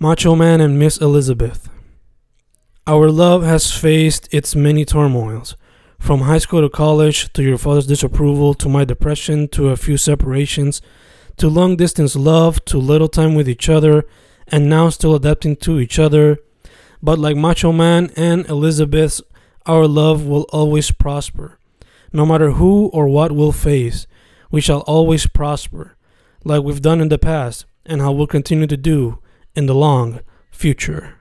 Macho 0.00 0.36
Man 0.36 0.60
and 0.60 0.78
Miss 0.78 0.98
Elizabeth. 0.98 1.68
Our 2.86 3.10
love 3.10 3.42
has 3.42 3.72
faced 3.72 4.32
its 4.32 4.54
many 4.54 4.84
turmoils, 4.84 5.56
from 5.98 6.20
high 6.20 6.38
school 6.38 6.60
to 6.60 6.68
college, 6.68 7.32
to 7.32 7.42
your 7.42 7.58
father's 7.58 7.88
disapproval, 7.88 8.54
to 8.54 8.68
my 8.68 8.84
depression, 8.84 9.48
to 9.48 9.70
a 9.70 9.76
few 9.76 9.96
separations, 9.96 10.80
to 11.38 11.48
long 11.48 11.74
distance 11.74 12.14
love, 12.14 12.64
to 12.66 12.78
little 12.78 13.08
time 13.08 13.34
with 13.34 13.48
each 13.48 13.68
other, 13.68 14.04
and 14.46 14.70
now 14.70 14.88
still 14.88 15.16
adapting 15.16 15.56
to 15.56 15.80
each 15.80 15.98
other. 15.98 16.38
But 17.02 17.18
like 17.18 17.36
Macho 17.36 17.72
Man 17.72 18.12
and 18.14 18.46
Elizabeth's, 18.46 19.20
our 19.66 19.88
love 19.88 20.24
will 20.24 20.46
always 20.50 20.92
prosper. 20.92 21.58
No 22.12 22.24
matter 22.24 22.52
who 22.52 22.86
or 22.92 23.08
what 23.08 23.32
we'll 23.32 23.50
face, 23.50 24.06
we 24.48 24.60
shall 24.60 24.82
always 24.82 25.26
prosper, 25.26 25.96
like 26.44 26.62
we've 26.62 26.82
done 26.82 27.00
in 27.00 27.08
the 27.08 27.18
past, 27.18 27.66
and 27.84 28.00
how 28.00 28.12
we'll 28.12 28.28
continue 28.28 28.68
to 28.68 28.76
do 28.76 29.18
in 29.58 29.66
the 29.66 29.74
long 29.74 30.20
future. 30.52 31.14